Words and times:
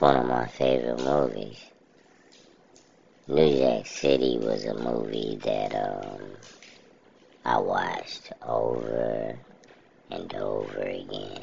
One 0.00 0.14
of 0.14 0.26
my 0.26 0.46
favorite 0.46 1.00
movies. 1.00 1.58
New 3.26 3.58
Jack 3.58 3.84
City 3.84 4.38
was 4.38 4.64
a 4.64 4.74
movie 4.74 5.40
that 5.42 5.74
um, 5.74 6.20
I 7.44 7.58
watched 7.58 8.32
over 8.40 9.36
and 10.08 10.34
over 10.36 10.78
again. 10.78 11.42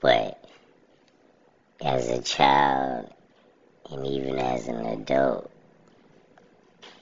But 0.00 0.42
as 1.82 2.08
a 2.08 2.22
child 2.22 3.12
and 3.90 4.06
even 4.06 4.38
as 4.38 4.66
an 4.66 4.86
adult, 4.86 5.50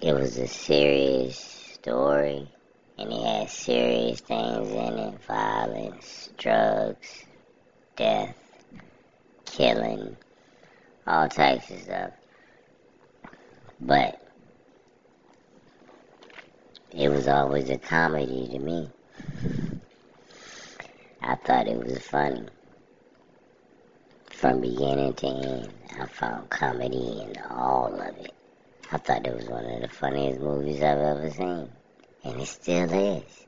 it 0.00 0.12
was 0.12 0.36
a 0.38 0.48
serious 0.48 1.38
story 1.38 2.48
and 2.98 3.12
it 3.12 3.24
had 3.24 3.48
serious 3.48 4.18
things 4.18 4.70
in 4.72 4.98
it 4.98 5.22
violence, 5.24 6.30
drugs, 6.36 7.26
death, 7.94 8.43
killing, 9.56 10.16
all 11.06 11.28
types 11.28 11.70
of 11.70 11.80
stuff. 11.80 12.10
But 13.80 14.20
it 16.92 17.08
was 17.08 17.28
always 17.28 17.70
a 17.70 17.78
comedy 17.78 18.48
to 18.52 18.58
me. 18.58 18.90
I 21.22 21.36
thought 21.36 21.68
it 21.68 21.78
was 21.78 21.98
funny. 21.98 22.46
From 24.30 24.60
beginning 24.60 25.14
to 25.14 25.26
end, 25.26 25.72
I 26.00 26.06
found 26.06 26.50
comedy 26.50 27.22
in 27.22 27.34
all 27.50 27.94
of 27.94 28.16
it. 28.18 28.32
I 28.90 28.98
thought 28.98 29.26
it 29.26 29.34
was 29.34 29.46
one 29.46 29.64
of 29.64 29.82
the 29.82 29.88
funniest 29.88 30.40
movies 30.40 30.82
I've 30.82 30.98
ever 30.98 31.30
seen. 31.30 31.70
And 32.24 32.40
it 32.40 32.48
still 32.48 32.92
is. 32.92 33.46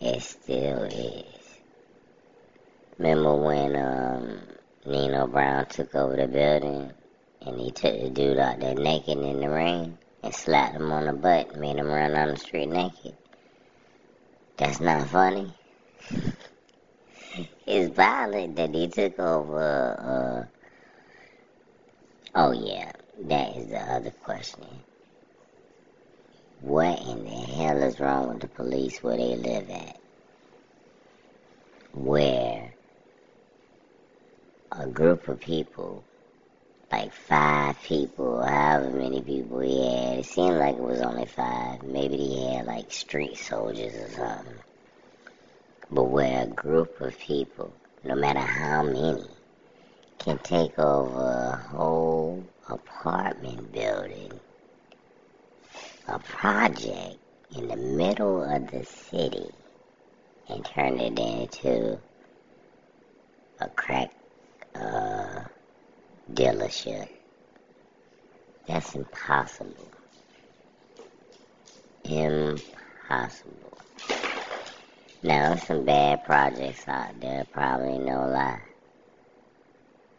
It 0.00 0.22
still 0.22 0.82
is. 0.84 1.37
Remember 2.98 3.36
when 3.36 3.76
um, 3.76 4.40
Nino 4.84 5.28
Brown 5.28 5.66
took 5.66 5.94
over 5.94 6.16
the 6.16 6.26
building 6.26 6.90
and 7.46 7.60
he 7.60 7.70
took 7.70 7.96
the 7.96 8.10
dude 8.10 8.40
out 8.40 8.58
there 8.58 8.74
naked 8.74 9.18
in 9.18 9.40
the 9.40 9.48
rain 9.48 9.96
and 10.24 10.34
slapped 10.34 10.74
him 10.74 10.90
on 10.90 11.06
the 11.06 11.12
butt 11.12 11.52
and 11.52 11.60
made 11.60 11.76
him 11.76 11.86
run 11.86 12.10
down 12.10 12.30
the 12.30 12.36
street 12.36 12.66
naked? 12.66 13.16
That's 14.56 14.80
not 14.80 15.06
funny. 15.06 15.54
it's 17.66 17.94
violent 17.94 18.56
that 18.56 18.74
he 18.74 18.88
took 18.88 19.16
over. 19.20 20.48
Uh, 22.34 22.34
oh, 22.34 22.50
yeah, 22.50 22.90
that 23.26 23.56
is 23.56 23.68
the 23.68 23.78
other 23.78 24.10
question. 24.10 24.66
What 26.62 26.98
in 27.06 27.22
the 27.22 27.30
hell 27.30 27.80
is 27.80 28.00
wrong 28.00 28.30
with 28.30 28.40
the 28.40 28.48
police 28.48 29.00
where 29.04 29.16
they 29.16 29.36
live 29.36 29.70
at? 29.70 30.00
Where 31.92 32.72
a 34.72 34.86
group 34.86 35.28
of 35.28 35.40
people, 35.40 36.04
like 36.92 37.12
five 37.12 37.80
people, 37.82 38.42
however 38.42 38.90
many 38.90 39.22
people 39.22 39.60
he 39.60 39.84
had, 39.84 40.18
it 40.18 40.26
seemed 40.26 40.58
like 40.58 40.76
it 40.76 40.82
was 40.82 41.00
only 41.00 41.26
five. 41.26 41.82
Maybe 41.82 42.16
he 42.16 42.54
had 42.54 42.66
like 42.66 42.92
street 42.92 43.36
soldiers 43.36 43.94
or 43.94 44.10
something. 44.10 44.54
But 45.90 46.04
where 46.04 46.42
a 46.42 46.46
group 46.46 47.00
of 47.00 47.18
people, 47.18 47.72
no 48.04 48.14
matter 48.14 48.40
how 48.40 48.82
many, 48.82 49.24
can 50.18 50.38
take 50.38 50.78
over 50.78 51.52
a 51.52 51.56
whole 51.56 52.44
apartment 52.68 53.72
building 53.72 54.38
a 56.06 56.18
project 56.18 57.16
in 57.56 57.68
the 57.68 57.76
middle 57.76 58.42
of 58.42 58.70
the 58.70 58.84
city 58.84 59.50
and 60.48 60.64
turn 60.64 60.98
it 60.98 61.18
into 61.18 61.98
a 63.60 63.68
crack 63.70 64.10
dealership. 66.38 67.08
That's 68.68 68.94
impossible. 68.94 69.90
Impossible. 72.04 73.76
Now, 75.24 75.48
there's 75.48 75.64
some 75.64 75.84
bad 75.84 76.24
projects 76.24 76.86
out 76.86 77.20
there, 77.20 77.44
probably 77.52 77.98
no 77.98 78.28
lie. 78.28 78.60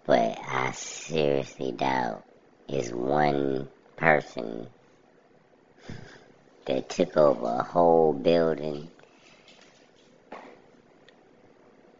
But 0.06 0.38
I 0.46 0.72
seriously 0.74 1.72
doubt 1.72 2.25
is 2.68 2.91
one 2.91 3.69
person 3.96 4.68
that 6.66 6.90
took 6.90 7.16
over 7.16 7.59
a 7.59 7.63
whole 7.63 8.12
building. 8.12 8.90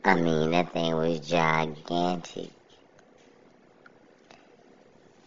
I 0.03 0.16
mean, 0.16 0.52
that 0.52 0.74
thing 0.74 0.94
was 0.97 1.22
gigantic. 1.22 2.59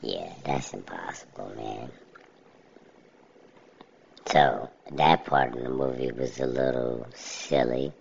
Yeah, 0.02 0.32
that's 0.44 0.74
impossible, 0.74 1.52
man. 1.54 1.90
So, 4.26 4.68
that 4.96 5.24
part 5.24 5.54
of 5.54 5.62
the 5.62 5.70
movie 5.70 6.10
was 6.10 6.40
a 6.40 6.46
little 6.46 7.06
silly. 7.14 7.92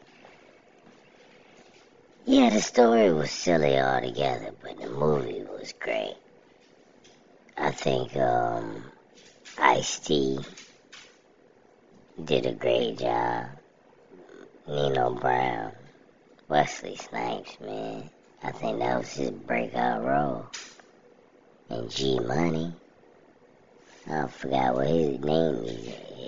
Yeah, 2.26 2.50
the 2.50 2.62
story 2.62 3.14
was 3.14 3.30
silly 3.30 3.80
altogether, 3.80 4.52
but 4.64 4.80
the 4.80 4.90
movie 4.90 5.44
was 5.44 5.74
great. 5.80 6.16
I 7.56 7.70
think 7.72 8.16
um, 8.18 8.84
Ice 9.60 10.00
T 10.00 10.40
did 12.24 12.48
a 12.48 12.54
great 12.54 12.98
job. 12.98 13.46
Nino 14.68 15.14
Brown, 15.14 15.74
Wesley 16.48 16.96
Snipes, 16.96 17.60
man. 17.60 18.10
I 18.42 18.52
think 18.52 18.80
that 18.80 18.98
was 18.98 19.14
his 19.14 19.32
breakout 19.32 20.04
role. 20.04 20.46
And 21.72 21.90
G 21.90 22.20
Money. 22.20 22.74
I 24.06 24.28
forgot 24.28 24.76
what 24.76 24.88
his 24.88 25.18
name 25.20 25.56
is, 25.64 25.88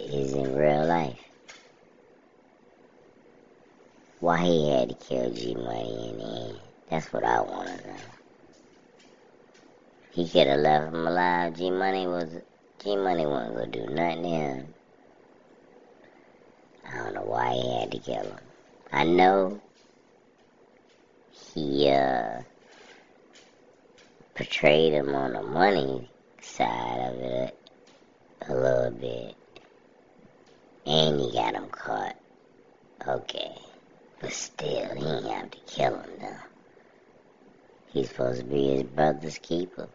is 0.10 0.34
in 0.34 0.56
real 0.56 0.86
life. 0.86 1.20
Why 4.22 4.38
he 4.38 4.70
had 4.70 4.88
to 4.88 4.96
kill 4.96 5.32
G 5.32 5.54
Money 5.54 6.12
in 6.12 6.18
the 6.18 6.48
end. 6.48 6.60
That's 6.90 7.12
what 7.12 7.26
I 7.26 7.42
want 7.42 7.68
to 7.68 7.88
know. 7.88 7.96
He 10.12 10.30
could 10.30 10.48
have 10.48 10.62
left 10.62 10.94
him 10.94 11.08
alive. 11.08 11.58
G 11.58 11.70
Money 11.72 12.08
was 12.08 12.30
G 12.82 12.96
Money 12.96 13.26
wasn't 13.26 13.56
gonna 13.56 13.68
do 13.68 13.94
nothing 13.94 14.24
to 14.24 14.30
him. 14.30 14.74
I 16.90 16.98
don't 17.00 17.16
know 17.16 17.24
why 17.24 17.52
he 17.52 17.80
had 17.82 17.92
to 17.92 18.00
kill 18.00 18.24
him. 18.24 18.40
I 18.94 19.04
know 19.04 19.62
he 21.54 21.90
uh, 21.90 22.44
portrayed 24.36 24.94
him 24.94 25.14
on 25.14 25.34
the 25.34 25.44
money 25.44 26.10
side 26.42 27.14
of 27.14 27.20
it 27.20 27.58
a 28.48 28.54
little 28.54 28.92
bit. 28.92 29.36
And 30.86 31.20
he 31.20 31.32
got 31.32 31.56
him 31.56 31.68
caught. 31.70 32.16
Okay. 33.08 33.56
But 34.20 34.32
still, 34.32 34.96
he 34.96 35.02
didn't 35.02 35.26
have 35.26 35.52
to 35.52 35.58
kill 35.68 35.96
him, 36.00 36.10
though. 36.20 36.36
He's 37.92 38.10
supposed 38.10 38.40
to 38.40 38.46
be 38.46 38.70
his 38.70 38.84
brother's 38.84 39.38
keeper. 39.38 39.88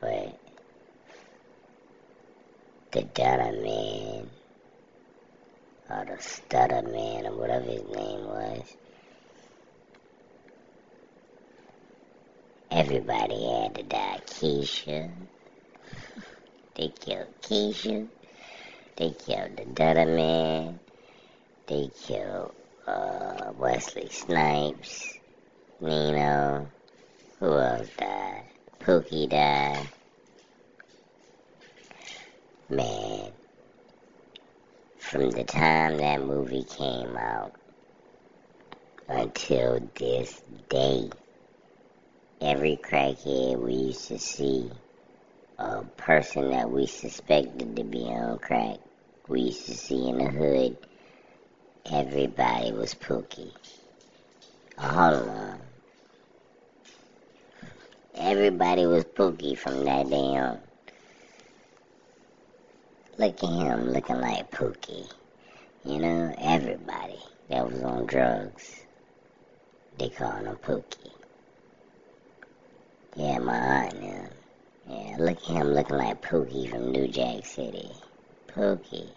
But 0.00 0.38
the 2.90 3.02
Dada 3.02 3.52
Man, 3.62 4.30
or 5.88 6.04
the 6.04 6.22
Stutter 6.22 6.82
Man, 6.82 7.26
or 7.26 7.36
whatever 7.36 7.64
his 7.64 7.82
name 7.82 8.24
was. 8.26 8.76
Everybody 12.96 13.44
had 13.44 13.74
to 13.74 13.82
die. 13.82 14.20
Keisha. 14.24 15.10
They 16.74 16.88
killed 16.88 17.28
Keisha. 17.42 18.08
They 18.96 19.10
killed 19.10 19.58
the 19.58 19.66
Dada 19.66 20.06
Man. 20.06 20.80
They 21.66 21.90
killed 22.06 22.54
uh, 22.86 23.52
Wesley 23.58 24.08
Snipes. 24.08 25.12
Nino. 25.78 26.72
Who 27.38 27.58
else 27.58 27.90
died? 27.98 28.44
Pookie 28.80 29.28
died. 29.28 29.90
Man, 32.70 33.30
from 34.96 35.30
the 35.32 35.44
time 35.44 35.98
that 35.98 36.22
movie 36.22 36.64
came 36.64 37.14
out 37.14 37.52
until 39.06 39.86
this 39.94 40.40
day, 40.70 41.10
every 42.40 42.76
crackhead 42.76 43.58
we 43.58 43.72
used 43.74 44.08
to 44.08 44.18
see, 44.18 44.70
a 45.58 45.82
person 45.96 46.50
that 46.50 46.70
we 46.70 46.86
suspected 46.86 47.76
to 47.76 47.84
be 47.84 48.02
on 48.04 48.38
crack, 48.38 48.78
we 49.28 49.42
used 49.42 49.66
to 49.66 49.74
see 49.74 50.08
in 50.08 50.18
the 50.18 50.28
hood, 50.28 50.76
everybody 51.90 52.72
was 52.72 52.94
Pookie. 52.94 53.52
Of 54.78 55.24
them. 55.24 55.60
Everybody 58.14 58.86
was 58.86 59.04
Pookie 59.04 59.56
from 59.56 59.84
that 59.84 60.10
day 60.10 60.16
on. 60.16 60.60
Look 63.18 63.42
at 63.42 63.48
him 63.48 63.90
looking 63.92 64.20
like 64.20 64.50
Pookie. 64.50 65.10
You 65.84 65.98
know, 65.98 66.34
everybody. 66.38 67.18
that 67.48 67.70
was 67.70 67.82
on 67.82 68.04
drugs. 68.06 68.84
They 69.98 70.10
called 70.10 70.44
him 70.44 70.56
Pookie. 70.56 71.15
Yeah, 73.18 73.38
my 73.38 73.56
aunt 73.56 73.98
knew. 73.98 74.28
Yeah, 74.86 75.16
look 75.18 75.38
at 75.38 75.46
him 75.46 75.68
looking 75.68 75.96
like 75.96 76.20
Pookie 76.20 76.68
from 76.68 76.92
New 76.92 77.08
Jack 77.08 77.46
City. 77.46 77.90
Pookie. 78.46 79.10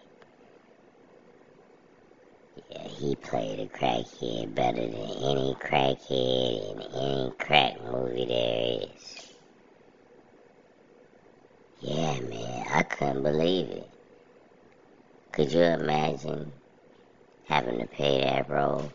Yeah, 2.70 2.88
he 2.88 3.16
played 3.18 3.60
a 3.60 3.66
crackhead 3.66 4.56
better 4.56 4.88
than 4.88 4.96
any 4.96 5.54
crackhead 5.56 6.72
in 6.72 6.82
any 6.82 7.32
crack 7.40 7.84
movie 7.84 8.26
there 8.26 8.90
is. 8.90 9.28
Yeah, 11.82 12.22
man, 12.22 12.68
I 12.72 12.84
couldn't 12.84 13.24
believe 13.24 13.68
it. 13.68 13.90
Could 15.34 15.52
you 15.52 15.64
imagine 15.64 16.54
having 17.44 17.80
to 17.80 17.86
pay 17.86 18.22
that 18.22 18.50
role? 18.50 18.94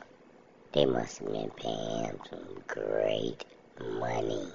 They 0.72 0.86
must 0.86 1.18
have 1.18 1.28
been 1.28 1.50
paying 1.50 2.04
him 2.04 2.18
some 2.30 2.64
great 2.66 3.44
money. 3.78 4.50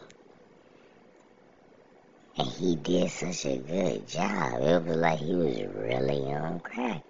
He 2.59 2.75
did 2.75 3.09
such 3.09 3.45
a 3.45 3.57
good 3.57 4.05
job. 4.05 4.61
It 4.61 4.83
was 4.83 4.97
like 4.97 5.19
he 5.19 5.33
was 5.33 5.63
really 5.75 6.25
on 6.25 6.59
crack. 6.59 7.03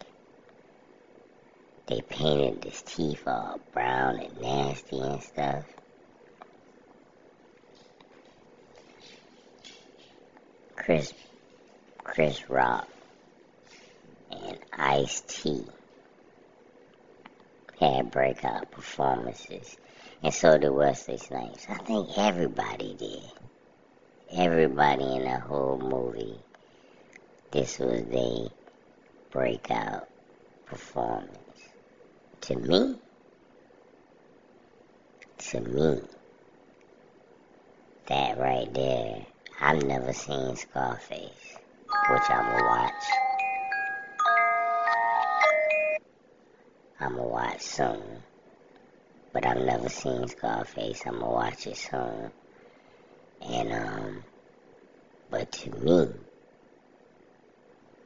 They 1.88 2.02
painted 2.02 2.66
his 2.66 2.84
teeth 2.84 3.24
all 3.26 3.60
brown 3.74 4.20
and 4.20 4.40
nasty 4.40 5.00
and 5.00 5.24
stuff. 5.24 5.66
Chris 10.76 11.14
Chris 12.04 12.48
Rock 12.48 12.88
and 14.30 14.60
Ice 14.72 15.22
T 15.22 15.66
had 17.80 18.12
breakout 18.12 18.72
performances, 18.72 19.76
and 20.22 20.32
so 20.32 20.60
did 20.60 20.70
Wesley 20.70 21.18
Snipes. 21.18 21.66
I 21.68 21.80
think 21.80 22.10
everybody 22.20 22.94
did. 22.94 23.49
Everybody 24.32 25.16
in 25.16 25.24
the 25.24 25.40
whole 25.40 25.80
movie, 25.80 26.38
this 27.50 27.80
was 27.80 28.04
their 28.04 28.50
breakout 29.32 30.08
performance. 30.68 31.34
To 32.42 32.56
me, 32.56 32.96
to 35.40 35.62
me, 35.62 36.02
that 38.06 38.38
right 38.38 38.72
there, 38.72 39.26
I've 39.60 39.82
never 39.82 40.14
seen 40.14 40.56
Scarface, 40.56 41.58
which 42.12 42.30
I'm 42.30 42.52
gonna 42.52 42.66
watch. 42.66 43.04
I'm 47.00 47.16
gonna 47.16 47.28
watch 47.28 47.62
soon. 47.62 48.04
But 49.34 49.48
I've 49.48 49.66
never 49.66 49.90
seen 49.90 50.28
Scarface. 50.28 51.02
I'm 51.08 51.14
gonna 51.14 51.32
watch 51.32 51.66
it 51.66 51.78
soon. 51.78 52.32
And 53.42 53.72
um, 53.72 54.24
but 55.30 55.52
to 55.52 55.72
me, 55.80 56.08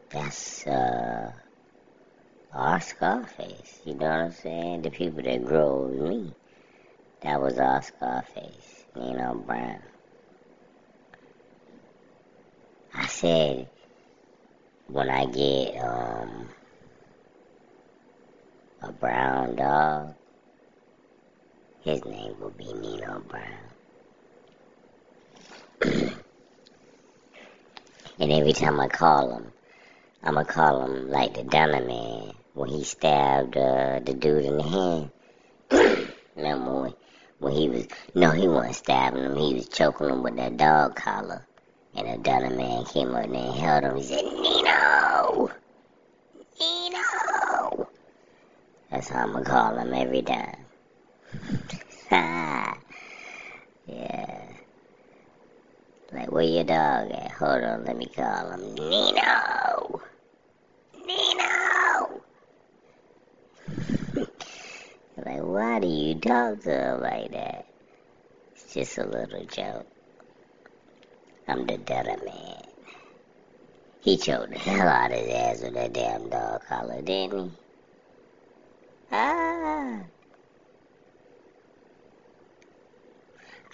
that's 0.10 0.68
uh 0.68 1.32
our 2.54 2.80
Scarface. 2.82 3.82
You 3.84 3.96
know 3.96 4.06
what 4.06 4.16
I'm 4.16 4.32
saying? 4.32 4.84
The 4.84 4.92
people 4.92 5.24
that 5.24 5.44
grew 5.44 5.58
up 5.58 5.90
with 5.90 6.02
me, 6.02 6.34
that 7.22 7.42
was 7.42 7.58
our 7.58 7.82
Scarface. 7.82 8.86
Nino 8.96 9.34
Brown. 9.34 9.82
I 12.94 13.08
said 13.08 13.70
when 14.88 15.10
I 15.10 15.26
get 15.26 15.84
um 15.84 16.50
a 18.84 18.92
brown 18.92 19.56
dog, 19.56 20.14
his 21.82 22.06
name 22.06 22.36
will 22.40 22.52
be 22.52 22.72
Nino 22.72 23.20
Brown. 23.28 23.73
And 25.84 26.14
every 28.32 28.54
time 28.54 28.80
I 28.80 28.88
call 28.88 29.36
him, 29.36 29.52
I'm 30.24 30.36
gonna 30.36 30.46
call 30.46 30.86
him 30.86 31.10
like 31.10 31.34
the 31.34 31.44
Dunner 31.44 31.86
Man 31.86 32.34
when 32.54 32.70
he 32.70 32.84
stabbed 32.84 33.58
uh, 33.58 34.00
the 34.00 34.14
dude 34.14 34.46
in 34.46 34.58
the 34.58 34.64
hand. 34.64 35.12
Remember 36.36 36.82
when, 36.82 36.94
when 37.40 37.54
he 37.54 37.68
was, 37.70 37.88
no, 38.16 38.32
he 38.32 38.48
wasn't 38.48 38.76
stabbing 38.76 39.24
him, 39.24 39.36
he 39.36 39.56
was 39.56 39.68
choking 39.68 40.10
him 40.10 40.24
with 40.24 40.38
that 40.38 40.58
dog 40.58 40.96
collar. 40.96 41.46
And 41.96 42.08
the 42.08 42.18
Dunner 42.18 42.56
Man 42.56 42.86
came 42.86 43.14
up 43.14 43.30
there 43.30 43.36
and 43.36 43.56
held 43.56 43.84
him. 43.84 43.98
He 43.98 44.04
said, 44.04 44.24
Nino! 44.24 45.52
Nino! 46.60 47.90
That's 48.90 49.10
how 49.10 49.24
I'm 49.24 49.34
gonna 49.34 49.46
call 49.46 49.78
him 49.78 49.94
every 49.94 50.22
time. 50.22 50.66
yeah. 52.12 52.74
Like, 56.14 56.23
where 56.34 56.44
your 56.44 56.64
dog 56.64 57.12
at? 57.12 57.32
Hold 57.32 57.64
on, 57.64 57.86
let 57.86 57.96
me 57.96 58.08
call 58.08 58.50
him. 58.52 58.74
Nino! 58.74 60.02
Nino! 61.06 62.22
like, 65.18 65.42
why 65.42 65.80
do 65.80 65.88
you 65.88 66.16
talk 66.16 66.62
to 66.62 66.72
him 66.72 67.02
like 67.02 67.32
that? 67.32 67.68
It's 68.56 68.74
just 68.74 68.98
a 68.98 69.06
little 69.06 69.46
joke. 69.46 69.86
I'm 71.48 71.68
the 71.68 71.78
Dunner 71.78 72.18
Man. 72.26 72.64
He 74.02 74.18
choked 74.18 74.54
the 74.54 74.60
hell 74.60 74.88
out 74.88 75.12
of 75.12 75.18
his 75.20 75.34
ass 75.34 75.62
with 75.62 75.76
that 75.76 75.94
damn 75.94 76.30
dog 76.30 76.66
collar, 76.68 77.02
didn't 77.02 77.40
he? 77.40 77.52
Ah. 79.12 80.00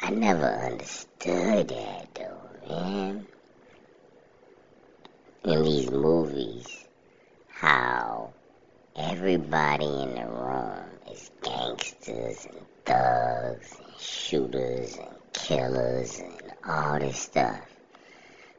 I 0.02 0.12
never 0.12 0.46
understood 0.46 1.68
that 1.68 2.08
though, 2.16 2.39
man. 2.70 3.28
In 5.44 5.64
these 5.64 5.90
movies, 5.90 6.86
how 7.48 8.34
everybody 8.96 9.86
in 9.86 10.16
the 10.16 10.28
room 10.28 10.86
is 11.12 11.32
gangsters 11.42 12.46
and 12.46 12.66
thugs 12.86 13.76
and 13.84 14.00
shooters 14.00 14.98
and 14.98 15.18
killers 15.34 16.20
and 16.20 16.54
all 16.68 17.00
this 17.00 17.18
stuff. 17.18 17.62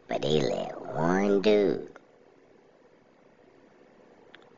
But 0.09 0.23
they 0.23 0.41
let 0.41 0.81
one 0.81 1.41
dude 1.41 1.93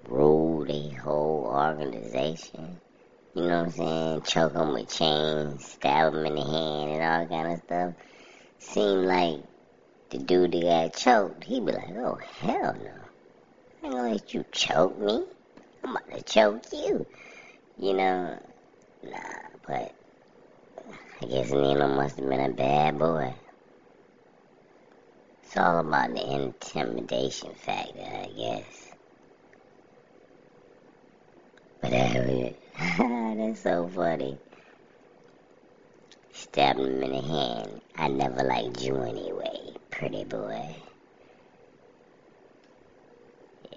rule 0.09 0.65
the 0.65 0.91
whole 0.91 1.45
organization. 1.47 2.81
You 3.35 3.43
know 3.43 3.49
what 3.49 3.65
I'm 3.67 3.71
saying? 3.71 4.23
Choke 4.23 4.53
them 4.55 4.73
with 4.73 4.89
chains, 4.89 5.65
stab 5.65 6.13
them 6.13 6.27
in 6.27 6.35
the 6.37 6.43
hand, 6.43 6.91
and 6.91 7.03
all 7.03 7.27
kind 7.27 7.53
of 7.53 7.61
stuff. 7.61 7.95
Seemed 8.63 9.07
like 9.07 9.41
the 10.11 10.19
dude 10.19 10.53
that 10.53 10.63
got 10.63 10.95
choked, 10.95 11.45
he'd 11.45 11.67
be 11.67 11.73
like, 11.73 11.91
oh, 11.97 12.19
hell 12.39 12.75
no. 12.75 12.91
I 13.83 13.87
ain't 13.87 13.95
gonna 13.95 14.13
let 14.13 14.33
you 14.33 14.45
choke 14.53 14.99
me. 14.99 15.25
I'm 15.85 15.91
about 15.91 16.11
to 16.11 16.23
choke 16.23 16.63
you. 16.73 17.05
You 17.77 17.93
know? 17.93 18.39
Nah, 19.03 19.19
but 19.67 19.95
I 21.21 21.27
guess 21.27 21.51
Nino 21.51 21.89
must 21.89 22.19
have 22.19 22.29
been 22.29 22.41
a 22.41 22.51
bad 22.51 22.99
boy. 22.99 23.35
It's 25.43 25.57
all 25.57 25.81
about 25.81 26.15
the 26.15 26.33
intimidation 26.33 27.53
factor, 27.55 28.01
I 28.01 28.31
guess. 28.35 28.93
But 31.83 31.91
that, 31.91 32.55
that's 33.37 33.61
so 33.61 33.89
funny. 33.89 34.39
Stabbed 36.53 36.81
him 36.81 37.03
in 37.03 37.13
the 37.13 37.23
hand. 37.23 37.81
I 37.97 38.09
never 38.09 38.43
liked 38.43 38.83
you 38.83 38.95
anyway, 38.97 39.73
pretty 39.91 40.25
boy. 40.25 40.77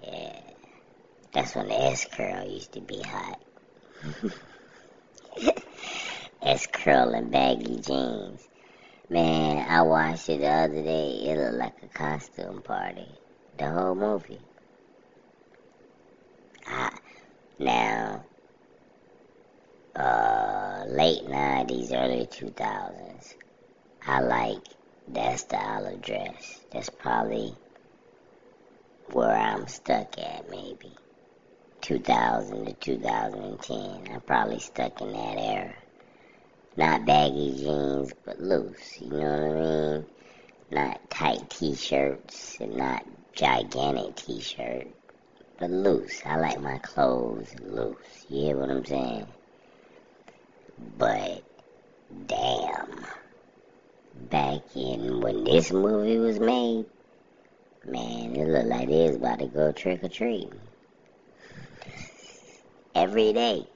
Yeah. 0.02 0.40
That's 1.32 1.54
when 1.54 1.68
the 1.68 1.74
S 1.74 2.06
curl 2.12 2.46
used 2.46 2.72
to 2.72 2.82
be 2.82 3.00
hot. 3.00 3.40
S 6.42 6.66
curl 6.66 7.14
and 7.14 7.30
baggy 7.30 7.80
jeans. 7.80 8.46
Man, 9.08 9.66
I 9.70 9.80
watched 9.80 10.28
it 10.28 10.40
the 10.40 10.48
other 10.48 10.82
day. 10.82 11.30
It 11.30 11.38
looked 11.38 11.58
like 11.58 11.82
a 11.82 11.86
costume 11.86 12.60
party. 12.60 13.08
The 13.56 13.70
whole 13.70 13.94
movie. 13.94 14.40
I, 16.66 16.90
now, 17.58 18.22
uh, 19.94 20.84
late 20.96 21.26
90s, 21.26 21.92
early 21.92 22.26
2000s, 22.26 23.34
I 24.06 24.20
like 24.20 24.62
that 25.08 25.38
style 25.38 25.84
of 25.84 26.00
dress. 26.00 26.58
That's 26.72 26.88
probably 26.88 27.54
where 29.12 29.36
I'm 29.36 29.66
stuck 29.68 30.18
at, 30.18 30.48
maybe. 30.50 30.96
2000 31.82 32.64
to 32.64 32.72
2010. 32.72 34.14
I'm 34.14 34.20
probably 34.22 34.58
stuck 34.58 35.02
in 35.02 35.12
that 35.12 35.36
era. 35.38 35.74
Not 36.78 37.04
baggy 37.04 37.56
jeans, 37.58 38.12
but 38.24 38.40
loose, 38.40 38.98
you 38.98 39.10
know 39.10 39.18
what 39.18 39.56
I 39.56 39.98
mean? 39.98 40.06
Not 40.70 41.10
tight 41.10 41.50
t-shirts 41.50 42.56
and 42.58 42.74
not 42.74 43.04
gigantic 43.34 44.16
t-shirt. 44.16 44.86
but 45.58 45.70
loose. 45.70 46.22
I 46.24 46.36
like 46.36 46.60
my 46.60 46.78
clothes 46.78 47.54
loose. 47.60 48.26
You 48.30 48.46
hear 48.46 48.56
what 48.56 48.70
I'm 48.70 48.84
saying? 48.84 49.26
But 50.78 51.42
damn, 52.26 53.06
back 54.14 54.60
in 54.74 55.20
when 55.20 55.44
this 55.44 55.72
movie 55.72 56.18
was 56.18 56.38
made, 56.38 56.86
man, 57.84 58.36
it 58.36 58.48
looked 58.48 58.68
like 58.68 58.88
they 58.88 59.06
was 59.08 59.16
about 59.16 59.38
to 59.38 59.46
go 59.46 59.72
trick 59.72 60.04
or 60.04 60.08
treat 60.08 60.48
every 62.94 63.32
day, 63.32 63.66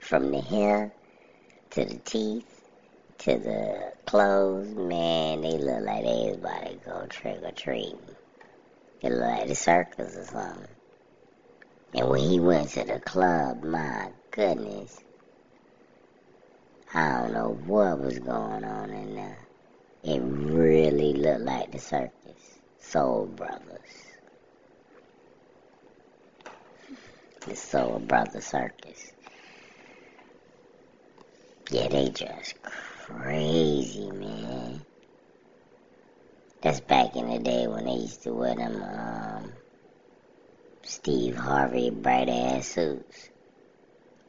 from 0.00 0.32
the 0.32 0.40
hair 0.40 0.92
to 1.70 1.84
the 1.84 1.96
teeth 1.96 2.54
to 3.18 3.38
the 3.38 3.92
clothes. 4.06 4.74
Man, 4.74 5.42
they 5.42 5.58
look 5.58 5.82
like 5.82 6.04
they 6.04 6.30
was 6.30 6.38
about 6.38 6.66
to 6.66 6.74
go 6.84 7.06
trick 7.06 7.40
or 7.42 7.52
treating. 7.52 7.98
It 9.02 9.10
looked 9.10 9.20
like 9.20 9.48
the 9.48 9.54
circus 9.54 10.16
or 10.16 10.24
something. 10.24 10.68
And 11.94 12.08
when 12.08 12.20
he 12.20 12.40
went 12.40 12.70
to 12.70 12.84
the 12.84 13.00
club, 13.00 13.62
my 13.62 14.10
goodness, 14.30 14.98
I 16.96 17.22
don't 17.22 17.32
know 17.32 17.58
what 17.66 17.98
was 17.98 18.20
going 18.20 18.62
on 18.62 18.90
in 18.90 19.16
there. 19.16 19.38
It 20.04 20.20
really 20.22 21.12
looked 21.14 21.40
like 21.40 21.72
the 21.72 21.80
circus. 21.80 22.12
Soul 22.78 23.26
Brothers. 23.26 23.80
The 27.48 27.56
Soul 27.56 27.98
Brother 27.98 28.40
Circus. 28.40 29.10
Yeah, 31.70 31.88
they 31.88 32.10
just 32.10 32.62
crazy, 32.62 34.10
man. 34.12 34.84
That's 36.62 36.78
back 36.78 37.16
in 37.16 37.28
the 37.28 37.40
day 37.40 37.66
when 37.66 37.86
they 37.86 37.92
used 37.92 38.22
to 38.22 38.32
wear 38.32 38.54
them 38.54 38.80
um, 38.80 39.52
Steve 40.84 41.36
Harvey 41.36 41.90
bright 41.90 42.28
ass 42.28 42.68
suits. 42.68 43.30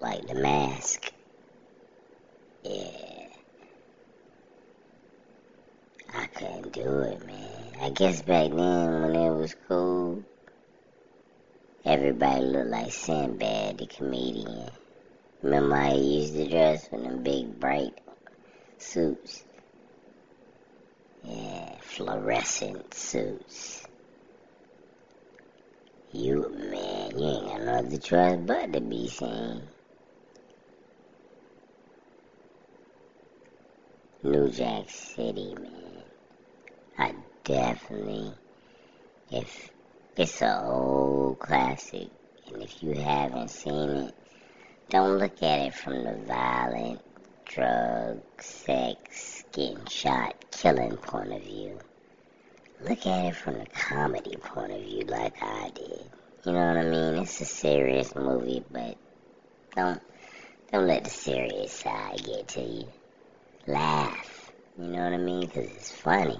Like 0.02 0.26
the 0.26 0.34
mask. 0.34 1.15
Yeah. 2.68 3.28
I 6.16 6.26
couldn't 6.26 6.74
do 6.74 7.00
it, 7.02 7.24
man. 7.28 7.74
I 7.80 7.92
guess 7.92 8.24
back 8.24 8.50
then 8.50 9.02
when 9.02 9.16
it 9.16 9.32
was 9.36 9.56
cool, 9.68 10.24
everybody 11.86 12.44
looked 12.44 12.70
like 12.70 12.92
Sinbad 12.92 13.78
the 13.78 13.86
comedian. 13.86 14.72
Remember 15.44 15.80
he 15.92 16.22
used 16.22 16.34
to 16.34 16.50
dress 16.50 16.88
with 16.92 17.04
them 17.04 17.22
big 17.22 17.60
bright 17.60 17.94
suits? 18.80 19.44
Yeah, 21.24 21.78
fluorescent 21.82 22.96
suits. 22.96 23.84
You, 26.12 26.50
man, 26.50 27.20
you 27.20 27.28
ain't 27.28 27.46
got 27.46 27.62
no 27.62 27.74
other 27.74 27.98
choice 27.98 28.40
but 28.44 28.74
to 28.74 28.82
be 28.82 29.08
seen. 29.08 29.75
New 34.26 34.50
Jack 34.50 34.90
City, 34.90 35.54
man. 35.54 36.04
I 36.98 37.14
definitely, 37.44 38.34
if 39.30 39.70
it's 40.18 40.42
an 40.42 40.66
old 40.66 41.38
classic, 41.38 42.08
and 42.48 42.64
if 42.64 42.82
you 42.82 42.94
haven't 42.94 43.50
seen 43.50 43.90
it, 43.90 44.16
don't 44.90 45.20
look 45.20 45.44
at 45.44 45.68
it 45.68 45.76
from 45.76 46.04
the 46.04 46.16
violent, 46.26 47.02
drug, 47.46 48.20
sex, 48.40 49.44
getting 49.52 49.86
shot, 49.86 50.34
killing 50.50 50.98
point 50.98 51.32
of 51.32 51.44
view. 51.44 51.78
Look 52.82 53.06
at 53.06 53.26
it 53.26 53.36
from 53.36 53.60
the 53.60 53.68
comedy 53.68 54.38
point 54.38 54.72
of 54.72 54.82
view, 54.82 55.04
like 55.04 55.36
I 55.44 55.70
did. 55.70 56.02
You 56.46 56.52
know 56.52 56.66
what 56.66 56.78
I 56.78 56.84
mean? 56.84 57.22
It's 57.22 57.42
a 57.42 57.46
serious 57.46 58.16
movie, 58.16 58.64
but 58.72 58.98
don't 59.76 60.02
don't 60.72 60.88
let 60.88 61.04
the 61.04 61.12
serious 61.12 61.74
side 61.74 62.24
get 62.26 62.48
to 62.48 62.62
you 62.62 62.88
laugh. 63.68 64.52
You 64.78 64.88
know 64.88 65.04
what 65.04 65.14
I 65.14 65.18
mean? 65.18 65.42
Because 65.42 65.66
it's 65.72 65.92
funny. 65.92 66.40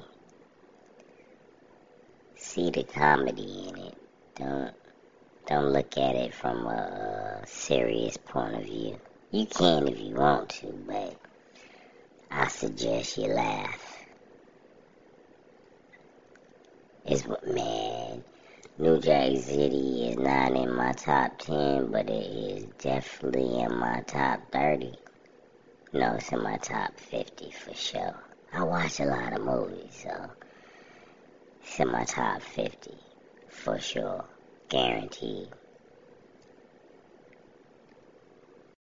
See 2.36 2.70
the 2.70 2.84
comedy 2.84 3.68
in 3.70 3.78
it. 3.78 3.96
Don't 4.36 4.74
don't 5.48 5.72
look 5.74 5.98
at 5.98 6.16
it 6.16 6.34
from 6.34 6.66
a, 6.66 7.42
a 7.44 7.48
serious 7.48 8.18
point 8.18 8.56
of 8.56 8.64
view. 8.64 9.00
You 9.32 9.46
can 9.46 9.88
if 9.88 10.00
you 10.00 10.16
want 10.16 10.50
to, 10.50 10.68
but 10.88 11.16
I 12.32 12.48
suggest 12.48 13.18
you 13.18 13.28
laugh. 13.28 14.06
It's 17.06 17.26
what 17.26 17.48
man. 17.48 18.24
New 18.78 19.00
Jack 19.00 19.38
City 19.38 20.10
is 20.10 20.18
not 20.18 20.52
in 20.52 20.76
my 20.76 20.92
top 20.92 21.38
10, 21.38 21.92
but 21.92 22.10
it 22.10 22.14
is 22.14 22.66
definitely 22.80 23.62
in 23.62 23.78
my 23.78 24.02
top 24.06 24.42
30. 24.52 24.94
No, 25.96 26.16
it's 26.16 26.30
in 26.34 26.44
my 26.44 26.58
top 26.58 27.00
50 27.00 27.52
for 27.52 27.74
sure. 27.74 28.22
I 28.52 28.64
watch 28.64 29.00
a 29.00 29.06
lot 29.06 29.32
of 29.32 29.46
movies, 29.46 30.04
so 30.04 30.30
it's 31.62 31.80
in 31.80 31.90
my 31.90 32.04
top 32.04 32.42
50 32.42 32.92
for 33.48 33.80
sure. 33.80 34.26
Guaranteed. 34.68 35.48